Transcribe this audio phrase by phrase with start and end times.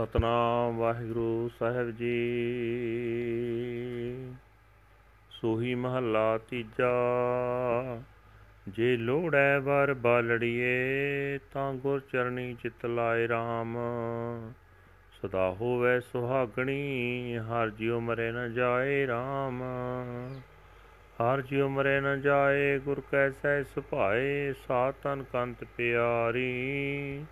[0.00, 2.10] ਸਤਨਾਮ ਵਾਹਿਗੁਰੂ ਸਾਹਿਬ ਜੀ।
[5.30, 6.92] ਸੋਹੀ ਮਹੱਲਾ ਤੀਜਾ,
[8.68, 13.76] ਜੇ ਲੋੜੈ ਵਰ ਬਾਲੜੀਏ, ਤਾਂ ਗੁਰ ਚਰਣੀ ਚਿਤ ਲਾਏ RAM
[15.22, 19.62] ਸਦਾ ਹੋਵੇ ਸੁਹਾਗਣੀ, ਹਰ ਜਿਉ ਮਰੇ ਨ ਜਾਏ RAM
[21.22, 27.24] ਹਰ ਜਿਉ ਮਰੇ ਨ ਜਾਏ, ਗੁਰ ਕੈਸੈ ਸੁਭਾਏ ਸਾਤਨ ਕੰਤ ਪਿਆਰੀ।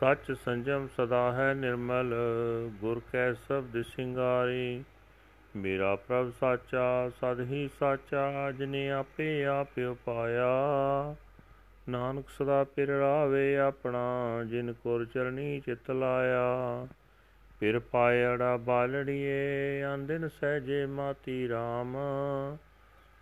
[0.00, 2.14] ਸੱਚ ਸੰਜਮ ਸਦਾ ਹੈ ਨਿਰਮਲ,
[2.80, 4.84] ਗੁਰ ਕੈ ਸ਼ਬਦ ਸਿੰਗਾਰੀ।
[5.56, 10.48] ਮੇਰਾ ਪ੍ਰਭ ਸਾਚਾ, ਸਦ ਹੀ ਸਾਚਾ, ਜਿਨੇ ਆਪੇ ਆਪ ਉਪਾਇਆ।
[11.88, 16.86] ਨਾਨਕ ਸਦਾ ਪਿਰ ਰਾਵੇ ਆਪਣਾ, ਜਿਨ ਕੋਰ ਚਰਣੀ ਚਿਤ ਲਾਇਆ।
[17.60, 21.96] ਪਿਰ ਪਾਇੜਾ ਬਾਲੜੀਏ ਆਂਦਿਨ ਸਹਜੇ ਮਾਤੀ RAM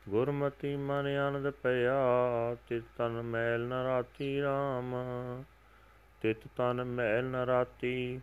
[0.09, 1.97] ਗੁਰਮਤੀ ਮਨ ਆਨੰਦ ਪਿਆ
[2.69, 4.97] ਤਿਤ ਤਨ ਮੈਲ ਨ ਰਾਤੀ RAM
[6.23, 8.21] ਤਿਤ ਤਨ ਮੈਲ ਨ ਰਾਤੀ,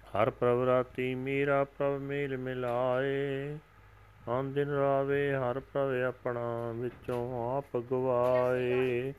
[0.00, 3.58] ਹਰ ਪ੍ਰਭ ਰਾਤੀ ਮੀਰਾ ਪ੍ਰਭ ਮੇਲ ਮਿਲਾਏ।
[4.28, 9.14] ਆਂ ਦਿਨ ਰਾਵੇ ਹਰ ਪ੍ਰਭ ਆਪਣਾ ਵਿੱਚੋਂ ਆਪ ਗਵਾਏ।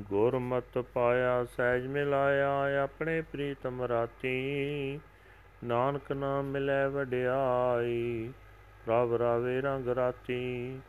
[0.00, 5.00] ਗੁਰਮਤ ਪਾਇਆ ਸਹਿਜ ਮਿਲਾਇਆ ਆਪਣੇ ਪ੍ਰੀਤਮ ਰਾਤੀ।
[5.64, 8.32] ਨਾਨਕ ਨਾਮ ਮਿਲੇ ਵਡਿਆਈ,
[8.86, 10.80] ਪ੍ਰਭ ਰਾਵੇ ਰੰਗ ਰਾਤੀ,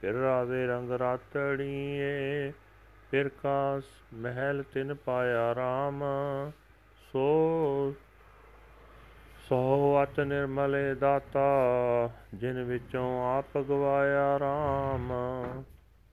[0.00, 2.52] ਫਿਰ ਰਾਵੇ ਰੰਗ ਰਾਤੜੀਏ।
[3.10, 6.04] ਫਿਰ ਕਾਸ ਮਹਿਲ ਤਿਨ ਪਾਇਆ RAM
[7.12, 7.94] ਸੋ
[9.48, 11.50] ਸੋ ਅਤ ਨਿਰਮਲੇ ਦਾਤਾ,
[12.34, 15.12] ਜਿਨ ਵਿੱਚੋਂ ਆਪ ਗਵਾਇਆ RAM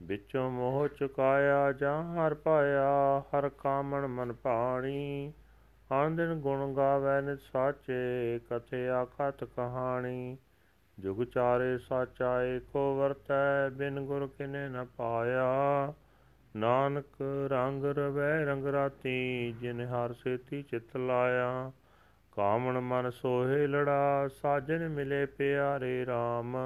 [0.04, 5.34] ਵਿੱਚੋਂ ਮੋਹ ਚੁਕਾਇਆ ਜਾਂ ਹਰ ਪਾਇਆ, ਹਰ ਕਾਮਣ ਮਨ ਭਾਣੀ।
[5.94, 10.38] ਆਂਦਨ ਗੁਣ ਗਾਵੇ ਨਿਤ ਸਾਚੇ, ਕਥੇ ਆਕਤ ਕਹਾਣੀ।
[11.00, 15.94] ਜੁਗ ਚਾਰੇ ਸਾਚਾ ਏਕੋ ਵਰਤੈ, ਬਿਨ ਗੁਰ ਕਿਨੇ ਨ ਪਾਇਆ।
[16.56, 17.06] ਨਾਨਕ
[17.48, 21.72] ਰੰਗ ਰਵੈ ਰੰਗ ਰਾਤੀ, ਜਿਨ ਹਰ ਸੇਤੀ ਚਿਤ ਲਾਇਆ।
[22.32, 26.58] ਕਾਮਣ ਮਨ ਸੋਹੇ ਲੜਾ, ਸਾਜਨ ਮਿਲੇ ਪਿਆਰੇ RAM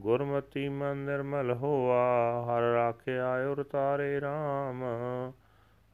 [0.00, 4.84] ਗੁਰਮਤੀ ਮਨ ਨਿਰਮਲ ਹੋਆ, ਹਰ ਰਾਖਿਆ ਔਰ ਤਾਰੇ RAM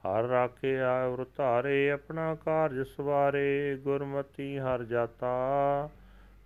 [0.06, 5.90] ਹਰ ਰਾਖਿਆ ਔਰ ਤਾਰੇ, ਆਪਣਾ ਕਾਰਜ ਸਵਾਰੇ, ਗੁਰਮਤੀ ਹਰ ਜਾਤਾ।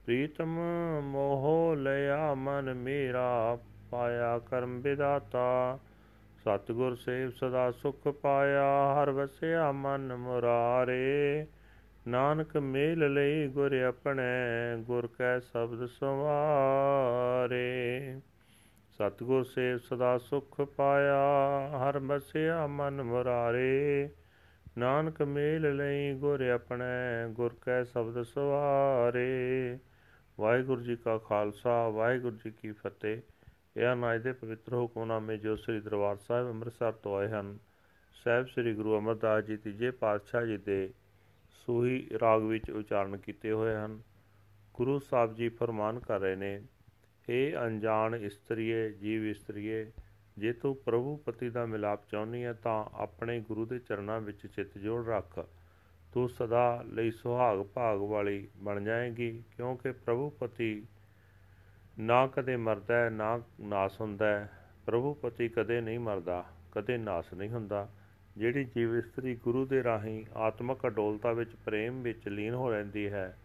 [0.06, 0.60] ਪ੍ਰੀਤਮ
[1.02, 3.58] ਮੋਹ ਲਿਆ ਮਨ ਮੇਰਾ,
[3.90, 5.78] ਪਾਇਆ ਕਰਮ ਵਿਦਾਤਾ
[6.42, 11.46] ਸਤਿਗੁਰ ਸੇਵ ਸਦਾ ਸੁਖ ਪਾਇਆ, ਹਰ ਵਸਿਆ ਮਨ ਮੁਰਾਰੇ।
[12.08, 14.22] ਨਾਨਕ ਮੇਲ ਲਈ ਗੁਰ ਆਪਣੇ,
[14.78, 16.40] ਗੁਰ ਕੈ ਸ਼ਬਦ ਸਵਾਰੇ।
[18.90, 21.20] ਸਤਿਗੁਰ ਸੇਵ ਸਦਾ ਸੁਖ ਪਾਇਆ,
[21.68, 24.10] ਹਰ ਵਸਿਆ ਮਨ ਮੁਰਾਰੇ।
[24.78, 29.78] ਨਾਨਕ ਮੇਲ ਲਈ ਗੁਰ ਆਪਣੇ, ਗੁਰ ਕੈ ਸ਼ਬਦ ਸਵਾਰੇ।
[30.40, 33.20] ਵਾਹਿਗੁਰੂ ਜੀ ਕਾ ਖਾਲਸਾ, ਵਾਹਿਗੁਰੂ ਜੀ ਕੀ ਫਤਿਹ।
[33.76, 37.58] ਇਹ ਅਨਾਜ ਦੇ ਪਵਿੱਤਰ ਹੁਕਮਨਾਮੇ ਜੋ ਸ੍ਰੀ ਦਰਬਾਰ ਸਾਹਿਬ ਅੰਮ੍ਰਿਤਸਰ ਤੋਂ ਆਏ ਹਨ,
[38.24, 40.90] ਸਾਹਿਬ ਸ੍ਰੀ ਗੁਰੂ ਅਮਰਦਾਸ ਜੀ ਤੀਜੇ ਪਾਤਸ਼ਾਹ ਜੀ ਦੇ
[41.50, 44.00] ਸੂਹੀ ਰਾਗ ਵਿੱਚ ਉਚਾਰਨ ਕੀਤੇ ਹੋਏ ਹਨ।
[44.74, 46.62] ਗੁਰੂ ਸਾਹਿਬ ਜੀ ਫਰਮਾਨ ਕਰ ਰਹੇ ਨੇ
[47.30, 49.92] ਏ ਅਣਜਾਣ ਇਸਤਰੀਏ, ਜੀਵ ਇਸਤਰੀਏ,
[50.38, 54.78] ਜੇ ਤੂੰ ਪ੍ਰਭੂ ਪਤੀ ਦਾ ਮਿਲਾਪ ਚਾਹੁੰਦੀ ਹੈ ਤਾਂ ਆਪਣੇ ਗੁਰੂ ਦੇ ਚਰਨਾਂ ਵਿੱਚ ਚਿੱਤ
[54.78, 55.46] ਜੋੜ ਰੱਖ।
[56.12, 60.86] ਤੂੰ ਸਦਾ ਲਈ ਸੁਹਾਗ ਭਾਗ ਵਾਲੀ ਬਣ ਜਾਏਗੀ, ਕਿਉਂਕਿ ਪ੍ਰਭੂ ਪਤੀ
[61.98, 64.50] ਨਾ ਕਦੇ ਮਰਦਾ ਹੈ ਨਾ ਨਾਸ ਹੁੰਦਾ। ਹੈ
[64.86, 67.88] ਪ੍ਰਭੂ ਪਤੀ ਕਦੇ ਨਹੀਂ ਮਰਦਾ, ਕਦੇ ਨਾਸ ਨਹੀਂ ਹੁੰਦਾ।
[68.36, 73.36] ਜਿਹੜੀ ਜੀਵ ਇਸਤਰੀ ਗੁਰੂ ਦੇ ਰਾਹੀਂ ਆਤਮਕ ਅਡੋਲਤਾ ਵਿੱਚ ਪ੍ਰੇਮ ਵਿੱਚ ਲੀਨ ਹੋ ਰਹਿੰਦੀ ਹੈ,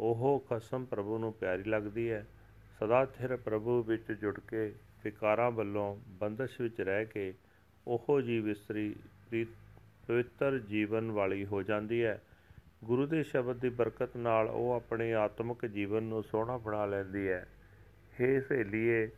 [0.00, 2.26] ਉਹ ਖਸਮ ਪ੍ਰਭੂ ਨੂੰ ਪਿਆਰੀ ਲੱਗਦੀ ਹੈ।
[2.80, 4.74] ਸਦਾ ਥਿਰ ਪ੍ਰਭੂ ਵਿੱਚ ਜੁੜ ਕੇ
[5.04, 7.34] ਵਿਕਾਰਾਂ ਵੱਲੋਂ ਬੰਦਸ਼ ਵਿੱਚ ਰਹਿ ਕੇ
[7.86, 8.96] ਉਹ ਜੀਵ ਇਸਤਰੀ
[9.30, 12.20] ਪਵਿੱਤਰ ਜੀਵਨ ਵਾਲੀ ਹੋ ਜਾਂਦੀ ਹੈ।
[12.84, 17.46] ਗੁਰੂ ਦੇ ਸ਼ਬਦ ਦੀ ਬਰਕਤ ਨਾਲ ਉਹ ਆਪਣੇ ਆਤਮਿਕ ਜੀਵਨ ਨੂੰ ਸੋਹਣਾ ਬਣਾ ਲੈਂਦੀ ਹੈ।
[18.22, 19.10] ਹੇ ਸਹੇਲੀਏ,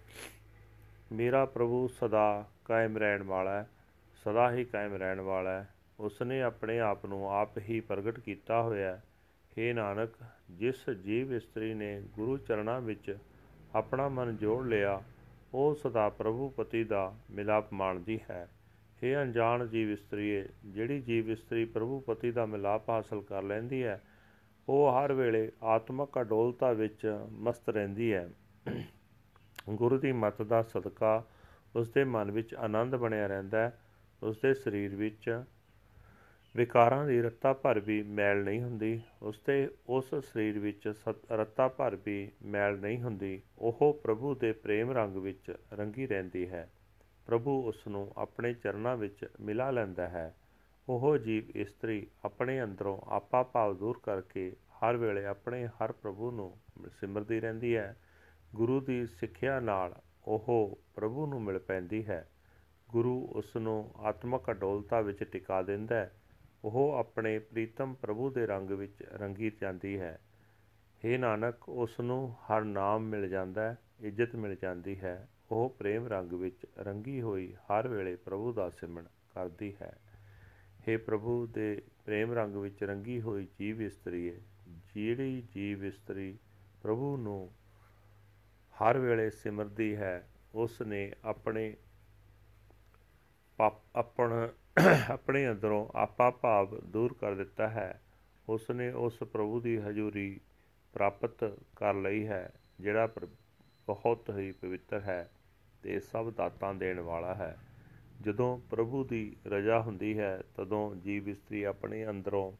[1.12, 3.68] ਮੇਰਾ ਪ੍ਰਭੂ ਸਦਾ ਕਾਇਮ ਰਹਿਣ ਵਾਲਾ ਹੈ,
[4.24, 5.68] ਸਦਾ ਹੀ ਕਾਇਮ ਰਹਿਣ ਵਾਲਾ ਹੈ।
[6.00, 9.02] ਉਸ ਨੇ ਆਪਣੇ ਆਪ ਨੂੰ ਆਪ ਹੀ ਪ੍ਰਗਟ ਕੀਤਾ ਹੋਇਆ ਹੈ।
[9.58, 10.10] ਹੇ ਨਾਨਕ,
[10.50, 13.16] ਜਿਸ ਜੀਵ ਇਸਤਰੀ ਨੇ ਗੁਰੂ ਚਰਨਾਂ ਵਿੱਚ
[13.74, 15.02] ਆਪਣਾ ਮਨ ਜੋੜ ਲਿਆ,
[15.54, 18.48] ਉਹ ਸਦਾ ਪ੍ਰਭੂ ਪਤੀ ਦਾ ਮਿਲਾਪ ਮਾਣਦੀ ਹੈ।
[19.04, 24.02] ਹੇ ਅਣਜਾਣ ਜੀਵ ਇਸਤਰੀਏ, ਜਿਹੜੀ ਜੀਵ ਇਸਤਰੀ ਪ੍ਰਭੂ ਪਤੀ ਦਾ ਮਿਲਾਪ ਹਾਸਲ ਕਰ ਲੈਂਦੀ ਹੈ,
[24.68, 28.30] ਉਹ ਹਰ ਵੇਲੇ ਆਤਮਕ ਅਡੋਲਤਾ ਵਿੱਚ ਮਸਤ ਰਹਿੰਦੀ ਹੈ।
[29.70, 31.24] ਗੁਰੂ ਦੀ ਮੱਤ ਦਾ ਸਦਕਾ
[31.76, 33.80] ਉਸ ਦੇ ਮਨ ਵਿੱਚ ਆਨੰਦ ਬਣਿਆ ਰਹਿੰਦਾ ਹੈ
[34.22, 35.44] ਉਸ ਦੇ ਸਰੀਰ ਵਿੱਚ
[36.56, 40.92] ਵਿਕਾਰਾਂ ਦੀ ਰੱਤਾ ਭਰ ਵੀ ਮੈਲ ਨਹੀਂ ਹੁੰਦੀ ਉਸ ਤੇ ਉਸ ਸਰੀਰ ਵਿੱਚ
[41.32, 46.70] ਰੱਤਾ ਭਰ ਵੀ ਮੈਲ ਨਹੀਂ ਹੁੰਦੀ, ਉਹ ਪ੍ਰਭੂ ਦੇ ਪ੍ਰੇਮ ਰੰਗ ਵਿੱਚ ਰੰਗੀ ਰਹਿੰਦੀ ਹੈ।
[47.26, 50.34] ਪ੍ਰਭੂ ਉਸ ਨੂੰ ਆਪਣੇ ਚਰਨਾਂ ਵਿੱਚ ਮਿਲਾ ਲੈਂਦਾ ਹੈ।
[50.88, 56.58] ਉਹ ਜੀਵ ਇਸਤਰੀ ਆਪਣੇ ਅੰਦਰੋਂ ਆਪਾ ਭਾਵ ਦੂਰ ਕਰਕੇ ਹਰ ਵੇਲੇ ਆਪਣੇ ਹਰ ਪ੍ਰਭੂ ਨੂੰ
[57.00, 57.96] ਸਿਮਰਦੀ ਰਹਿੰਦੀ ਹੈ।
[58.54, 62.28] ਗੁਰੂ ਦੀ ਸਿੱਖਿਆ ਨਾਲ ਉਹ ਪ੍ਰਭੂ ਨੂੰ ਮਿਲ ਪੈਂਦੀ ਹੈ।
[62.90, 66.12] ਗੁਰੂ ਉਸ ਨੂੰ ਆਤਮਕ ਅਡੋਲਤਾ ਵਿੱਚ ਟਿਕਾ ਦਿੰਦਾ ਹੈ।
[66.64, 70.20] ਉਹ ਆਪਣੇ ਪ੍ਰੀਤਮ ਪ੍ਰਭੂ ਦੇ ਰੰਗ ਵਿੱਚ ਰੰਗੀ ਜਾਂਦੀ ਹੈ।
[71.04, 76.06] हे ਨਾਨਕ ਉਸ ਨੂੰ ਹਰ ਨਾਮ ਮਿਲ ਜਾਂਦਾ ਹੈ, ਇੱਜ਼ਤ ਮਿਲ ਜਾਂਦੀ ਹੈ। ਉਹ ਪ੍ਰੇਮ
[76.06, 79.96] ਰੰਗ ਵਿੱਚ ਰੰਗੀ ਹੋਈ ਹਰ ਵੇਲੇ ਪ੍ਰਭੂ ਦਾ ਸਿਮਰਨ ਕਰਦੀ ਹੈ।
[80.88, 84.40] हे ਪ੍ਰਭੂ ਦੇ ਪ੍ਰੇਮ ਰੰਗ ਵਿੱਚ ਰੰਗੀ ਹੋਈ ਜੀਵ ਇਸਤਰੀ ਹੈ।
[84.94, 86.38] ਜਿਹੜੀ ਜੀਵ ਇਸਤਰੀ
[86.82, 87.50] ਪ੍ਰਭੂ ਨੂੰ
[88.74, 91.76] ਹਰ ਵੇਲੇ ਸਿਮਰਦੀ ਹੈ। ਉਸ ਨੇ ਆਪਣੇ
[93.96, 94.48] ਆਪਣ
[95.10, 98.00] ਆਪਣੇ ਅੰਦਰੋਂ ਆਪਾ ਭਾਵ ਦੂਰ ਕਰ ਦਿੱਤਾ ਹੈ।
[98.48, 100.40] ਉਸ ਨੇ ਉਸ ਪ੍ਰਭੂ ਦੀ ਹਜ਼ੂਰੀ
[100.92, 101.44] ਪ੍ਰਾਪਤ
[101.76, 103.06] ਕਰ ਲਈ ਹੈ, ਜਿਹੜਾ
[103.86, 105.30] ਬਹੁਤ ਹੀ ਪਵਿੱਤਰ ਹੈ
[105.82, 107.56] ਤੇ ਸਭ ਦਾਤਾਂ ਦੇਣ ਵਾਲਾ ਹੈ।
[108.20, 112.52] ਜਦੋਂ ਪ੍ਰਭੂ ਦੀ ਰਜ਼ਾ ਹੁੰਦੀ ਹੈ, ਤਦੋਂ ਜੀਵ ਇਸਤਰੀ ਆਪਣੇ ਅੰਦਰੋਂ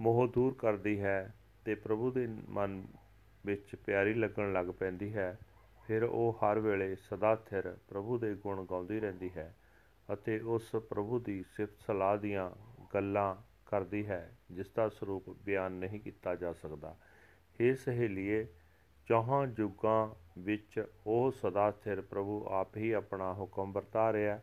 [0.00, 1.34] ਮੋਹ ਦੂਰ ਕਰਦੀ ਹੈ
[1.64, 2.86] ਤੇ ਪ੍ਰਭੂ ਦੇ ਮਨ
[3.46, 5.38] ਵਿੱਚ ਪਿਆਰੀ ਲੱਗਣ ਲੱਗ ਪੈਂਦੀ ਹੈ।
[5.86, 9.54] ਫਿਰ ਉਹ ਹਰ ਵੇਲੇ ਸਦਾ ਸਥਿਰ ਪ੍ਰਭੂ ਦੇ ਗੁਣ ਗਾਉਂਦੀ ਰਹਿੰਦੀ ਹੈ
[10.08, 12.50] ਅਤੇ ਉਸ ਪ੍ਰਭੂ ਦੀ ਸਿਫਤ ਸਲਾਹ ਦੀਆਂ
[12.94, 13.34] ਗੱਲਾਂ
[13.66, 16.96] ਕਰਦੀ ਹੈ, ਜਿਸ ਦਾ ਸਰੂਪ ਬਿਆਨ ਨਹੀਂ ਕੀਤਾ ਜਾ ਸਕਦਾ।
[17.60, 18.46] ਇਹ ਸਹੇਲੀਏ,
[19.06, 20.08] ਚੌਹਾਂ ਯੁੱਗਾਂ
[20.38, 24.40] ਵਿੱਚ ਉਹ ਸਦਾ ਸਥਿਰ ਪ੍ਰਭੂ ਆਪ ਹੀ ਆਪਣਾ ਹੁਕਮ ਵਰਤਾ ਰਿਹਾ,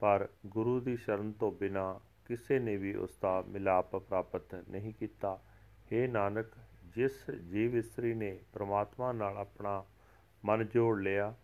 [0.00, 5.38] ਪਰ ਗੁਰੂ ਦੀ ਸ਼ਰਨ ਤੋਂ ਬਿਨਾ ਕਿਸੇ ਨੇ ਵੀ ਉਸ ਦਾ ਮਿਲਾਪ ਪ੍ਰਾਪਤ ਨਹੀਂ ਕੀਤਾ।
[5.86, 6.46] हे ਨਾਨਕ
[6.94, 9.84] ਜਿਸ ਜੀਵ ਇਸਤਰੀ ਨੇ ਪ੍ਰਮਾਤਮਾ ਨਾਲ ਆਪਣਾ
[10.44, 11.34] ਮਨ ਜੋੜ ਲਿਆ,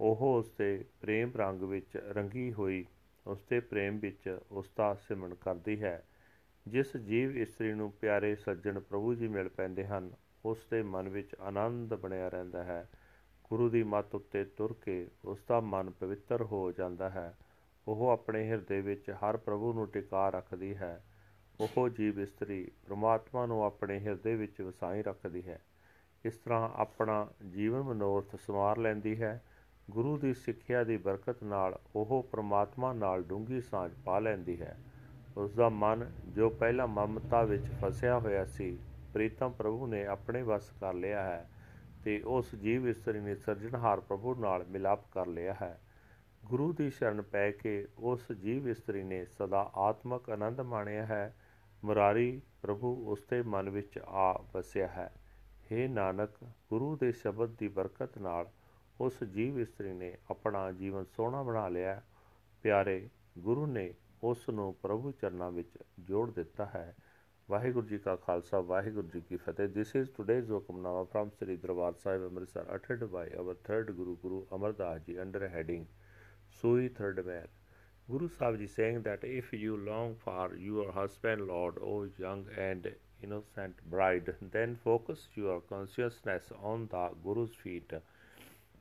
[0.00, 2.86] ਉਹ ਉਸ ਦੇ ਪ੍ਰੇਮ ਰੰਗ ਵਿੱਚ ਰੰਗੀ ਹੋਈ
[3.26, 6.06] ਉਸ ਦੇ ਪ੍ਰੇਮ ਵਿੱਚ ਉਸ ਦਾ ਸਿਮਰਨ ਕਰਦੀ ਹੈ।
[6.68, 10.10] ਜਿਸ ਜੀਵ ਇਸਤਰੀ ਨੂੰ ਪਿਆਰੇ ਸੱਜਣ ਪ੍ਰਭੂ ਜੀ ਮਿਲ ਪੈਂਦੇ ਹਨ
[10.44, 12.90] ਉਸ ਦੇ ਮਨ ਵਿੱਚ ਆਨੰਦ ਬਣਿਆ ਰਹਿੰਦਾ ਹੈ।
[13.44, 17.38] ਗੁਰੂ ਦੀ ਮੱਤ ਉੱਤੇ ਤੁਰ ਕੇ ਉਸ ਦਾ ਮਨ ਪਵਿੱਤਰ ਹੋ ਜਾਂਦਾ ਹੈ।
[17.88, 21.04] ਉਹ ਆਪਣੇ ਹਿਰਦੇ ਵਿੱਚ ਹਰ ਪ੍ਰਭੂ ਨੂੰ ਟਿਕਾ ਰੱਖਦੀ ਹੈ।
[21.62, 25.60] ਉਹ ਜੀਵ ਇਸਤਰੀ ਪ੍ਰਮਾਤਮਾ ਨੂੰ ਆਪਣੇ ਹਿਰਦੇ ਵਿੱਚ ਵਸਾਈ ਰੱਖਦੀ ਹੈ।
[26.24, 29.42] ਇਸ ਤਰ੍ਹਾਂ ਆਪਣਾ ਜੀਵਨ ਮਨੋਰਥ ਸਮਾਰ ਲੈਂਦੀ ਹੈ।
[29.90, 34.78] ਗੁਰੂ ਦੀ ਸਿੱਖਿਆ ਦੀ ਬਰਕਤ ਨਾਲ ਉਹ ਪ੍ਰਮਾਤਮਾ ਨਾਲ ਡੂੰਗੀ ਸਾਂਝ ਪਾ ਲੈਂਦੀ ਹੈ।
[35.36, 38.78] ਉਸ ਦਾ ਮਨ ਜੋ ਪਹਿਲਾਂ ਮਮਤਾ ਵਿੱਚ ਫਸਿਆ ਹੋਇਆ ਸੀ,
[39.12, 41.50] ਪ੍ਰੀਤਮ ਪ੍ਰਭੂ ਨੇ ਆਪਣੇ ਵਸ ਕਰ ਲਿਆ ਹੈ
[42.04, 45.80] ਤੇ ਉਸ ਜੀਵ ਇਸਤਰੀ ਨੇ ਸਰਜਣਹਾਰ ਪ੍ਰਭੂ ਨਾਲ ਮਿਲਾਪ ਕਰ ਲਿਆ ਹੈ।
[46.44, 51.34] ਗੁਰੂ ਦੀ ਸ਼ਰਨ ਪੈ ਕੇ ਉਸ ਜੀਵ ਇਸਤਰੀ ਨੇ ਸਦਾ ਆਤਮਕ ਆਨੰਦ ਮਾਣਿਆ ਹੈ।
[51.84, 55.12] ਮੁਰਾਰੀ ਪ੍ਰਭੂ ਉਸਦੇ ਮਨ ਵਿੱਚ ਆ ਵਸਿਆ ਹੈ।
[55.72, 56.30] हे ਨਾਨਕ,
[56.68, 58.50] ਗੁਰੂ ਦੇ ਸ਼ਬਦ ਦੀ ਬਰਕਤ ਨਾਲ
[59.00, 62.02] ਉਸ ਜੀਵ ਇਸਤਰੀ ਨੇ ਆਪਣਾ ਜੀਵਨ ਸੋਹਣਾ ਬਣਾ ਲਿਆ।
[62.62, 63.08] ਪਿਆਰੇ,
[63.38, 66.96] ਗੁਰੂ ਨੇ ਉਸ ਨੂੰ ਪ੍ਰਭੂ ਚਰਨਾਂ ਵਿੱਚ ਜੋੜ ਦਿੱਤਾ ਹੈ।
[67.50, 71.92] ਵਾਹਿਗੁਰੂ ਜੀ ਕਾ ਖਾਲਸਾ, ਵਾਹਿਗੁਰੂ ਜੀ ਕੀ ਫਤਿਹ। This is today's Hukamnama from Sri Darbar
[71.92, 75.86] Sahib Amritsar ਅਟਟਡ by our third Guru Guru Amardas ji under heading
[76.50, 77.46] Suhi third man
[78.08, 82.94] Guru Sahib ji saying that if you long for your husband, Lord, O young and
[83.22, 87.92] innocent bride, then focus your consciousness on the Guru's feet.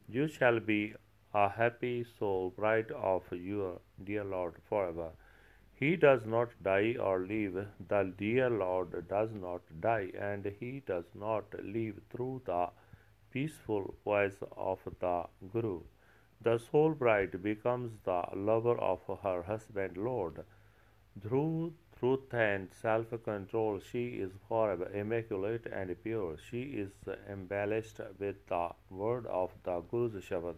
[0.07, 0.93] You shall be
[1.33, 5.11] a happy soul, bride of your dear Lord forever.
[5.73, 7.55] He does not die or leave,
[7.87, 12.69] the dear Lord does not die, and he does not leave through the
[13.31, 15.81] peaceful voice of the Guru.
[16.43, 20.43] The soul bride becomes the lover of her husband Lord.
[21.21, 26.37] Through truth and self control, she is forever immaculate and pure.
[26.37, 26.91] She is
[27.29, 30.57] embellished with the word of the Guru's Shabad.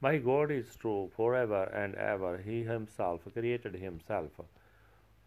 [0.00, 2.38] My God is true forever and ever.
[2.38, 4.40] He himself created himself.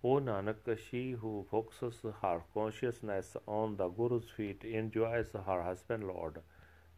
[0.03, 6.41] O Nanak, she who focuses her consciousness on the Guru's feet enjoys her husband Lord.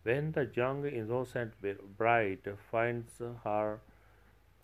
[0.05, 1.55] When the young innocent
[1.97, 3.81] bride finds her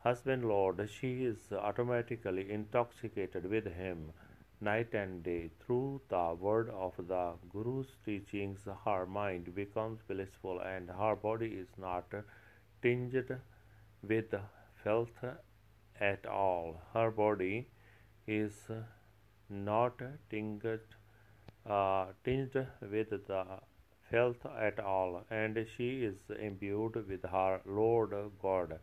[0.03, 4.11] husband Lord, she is automatically intoxicated with him
[4.59, 5.49] night and day.
[5.59, 11.69] Through the word of the Guru's teachings, her mind becomes blissful and her body is
[11.75, 12.05] not
[12.83, 13.35] tinged
[14.03, 14.35] with
[14.83, 15.25] filth
[15.99, 16.83] at all.
[16.93, 17.67] Her body
[18.27, 18.69] is
[19.49, 20.81] not tinged,
[21.65, 23.45] uh, tinged with the
[24.11, 28.79] filth at all, and she is imbued with her Lord God.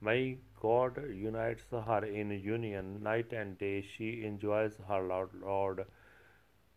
[0.00, 3.82] My God unites her in union night and day.
[3.82, 5.02] She enjoys her
[5.42, 5.84] Lord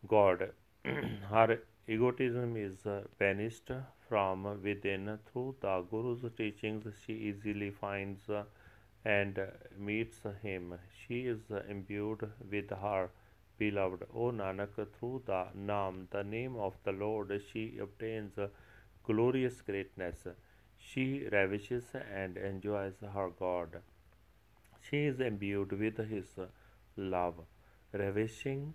[0.06, 0.50] God.
[0.84, 1.58] her
[1.88, 2.86] egotism is
[3.18, 3.70] banished
[4.08, 6.84] from within through the Guru's teachings.
[7.06, 8.28] She easily finds
[9.04, 9.38] and
[9.78, 10.74] meets him.
[11.06, 13.10] She is imbued with her
[13.58, 14.04] beloved.
[14.14, 18.38] O Nanak, through the Nam, the name of the Lord, she obtains
[19.04, 20.26] glorious greatness.
[20.78, 23.82] She ravishes and enjoys her God.
[24.88, 26.38] She is imbued with his
[26.96, 27.36] love,
[27.92, 28.74] ravishing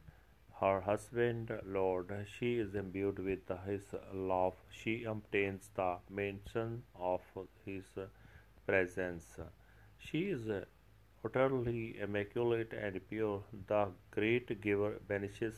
[0.59, 2.25] her husband, Lord.
[2.37, 3.83] She is imbued with his
[4.13, 4.55] love.
[4.71, 7.21] She obtains the mention of
[7.65, 7.85] his
[8.65, 9.37] presence.
[9.97, 10.49] She is
[11.23, 13.43] utterly immaculate and pure.
[13.67, 15.55] The great giver banishes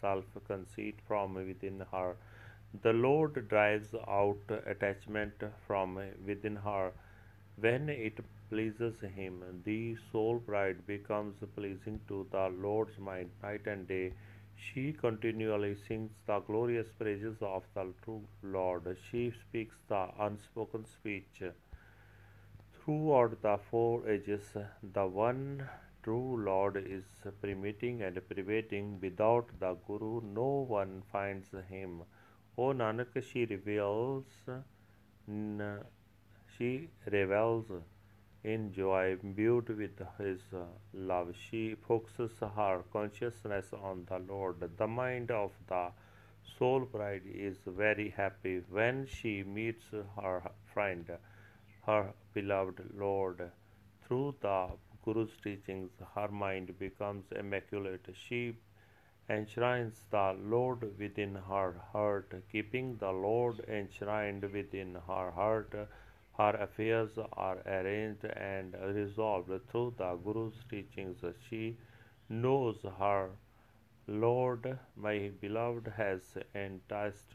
[0.00, 2.16] self conceit from within her.
[2.82, 6.92] The Lord drives out attachment from within her.
[7.56, 13.86] When it pleases Him, the soul bride becomes pleasing to the Lord's mind night and
[13.88, 14.12] day.
[14.56, 18.96] She continually sings the glorious praises of the true Lord.
[19.10, 21.42] She speaks the unspoken speech.
[22.88, 25.68] Throughout the four ages, the one
[26.02, 27.04] true Lord is
[27.42, 28.98] permitting and pervading.
[29.02, 32.04] Without the Guru, no one finds him.
[32.56, 34.24] O Nanak, she reveals,
[36.56, 37.66] she revels
[38.42, 40.64] in joy, imbued with His uh,
[40.94, 41.34] love.
[41.36, 44.64] She focuses her consciousness on the Lord.
[44.78, 45.90] The mind of the
[46.58, 49.84] soul bride is very happy when she meets
[50.16, 50.40] her
[50.72, 51.06] friend,
[51.88, 53.50] her beloved Lord.
[54.06, 54.56] Through the
[55.04, 58.06] Guru's teachings, her mind becomes immaculate.
[58.14, 58.56] She
[59.28, 65.74] enshrines the Lord within her heart, keeping the Lord enshrined within her heart
[66.38, 71.24] her affairs are arranged and resolved through the Guru's teachings.
[71.48, 71.76] She
[72.28, 73.30] knows her
[74.06, 77.34] Lord, my beloved, has enticed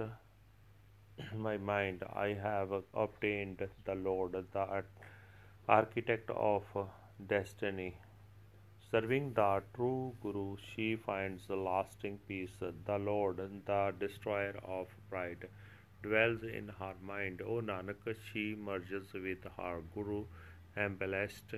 [1.36, 4.84] my mind I have obtained the Lord, the
[5.68, 6.64] architect of
[7.28, 7.98] destiny.
[8.92, 12.52] Serving the true Guru, she finds lasting peace.
[12.60, 15.48] The Lord, the destroyer of pride,
[16.04, 17.42] dwells in her mind.
[17.42, 20.26] O Nanak, she merges with her Guru,
[20.78, 21.56] embellished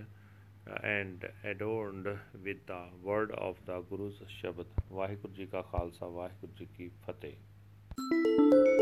[0.84, 2.08] and adorned
[2.44, 4.66] with the word of the Guru's Shabad.
[4.92, 8.75] Vaheguru Ji Ka Khalsa, Vaheguru Ji Ki Fateh.